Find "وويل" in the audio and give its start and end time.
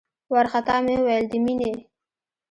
0.99-1.25